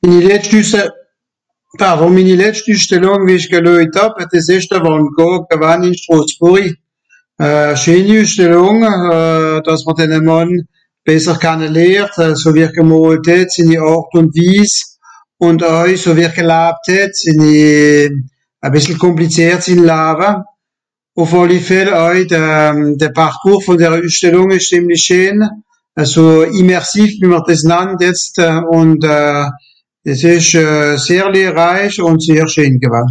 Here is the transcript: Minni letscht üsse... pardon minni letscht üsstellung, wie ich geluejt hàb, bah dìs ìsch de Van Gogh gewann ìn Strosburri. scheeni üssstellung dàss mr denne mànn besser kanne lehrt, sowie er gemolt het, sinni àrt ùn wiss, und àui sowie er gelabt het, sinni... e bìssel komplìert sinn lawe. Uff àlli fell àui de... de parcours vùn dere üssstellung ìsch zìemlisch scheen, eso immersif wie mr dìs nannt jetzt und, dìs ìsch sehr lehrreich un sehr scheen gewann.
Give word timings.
Minni 0.00 0.22
letscht 0.30 0.52
üsse... 0.60 0.80
pardon 1.82 2.10
minni 2.16 2.34
letscht 2.40 2.66
üsstellung, 2.74 3.20
wie 3.28 3.36
ich 3.40 3.48
geluejt 3.54 3.94
hàb, 4.00 4.12
bah 4.18 4.26
dìs 4.32 4.46
ìsch 4.56 4.68
de 4.72 4.78
Van 4.86 5.04
Gogh 5.16 5.44
gewann 5.52 5.82
ìn 5.88 5.96
Strosburri. 6.02 6.68
scheeni 7.82 8.16
üssstellung 8.24 8.78
dàss 9.66 9.82
mr 9.86 9.96
denne 9.98 10.20
mànn 10.28 10.52
besser 11.10 11.36
kanne 11.44 11.68
lehrt, 11.78 12.16
sowie 12.42 12.64
er 12.66 12.72
gemolt 12.78 13.26
het, 13.34 13.48
sinni 13.56 13.76
àrt 13.94 14.12
ùn 14.20 14.28
wiss, 14.36 14.76
und 15.46 15.58
àui 15.76 15.94
sowie 16.04 16.26
er 16.28 16.34
gelabt 16.40 16.86
het, 16.94 17.12
sinni... 17.22 17.54
e 18.64 18.68
bìssel 18.76 18.96
komplìert 19.04 19.62
sinn 19.66 19.82
lawe. 19.90 20.30
Uff 21.22 21.32
àlli 21.42 21.60
fell 21.70 21.90
àui 22.02 22.22
de... 22.32 22.42
de 23.02 23.08
parcours 23.20 23.64
vùn 23.68 23.78
dere 23.82 23.98
üssstellung 24.08 24.50
ìsch 24.56 24.68
zìemlisch 24.74 25.04
scheen, 25.10 25.38
eso 26.06 26.26
immersif 26.64 27.10
wie 27.20 27.28
mr 27.32 27.42
dìs 27.50 27.62
nannt 27.72 28.00
jetzt 28.06 28.36
und, 28.80 29.02
dìs 30.08 30.22
ìsch 30.36 30.50
sehr 31.06 31.26
lehrreich 31.36 31.96
un 32.08 32.16
sehr 32.26 32.48
scheen 32.56 32.74
gewann. 32.86 33.10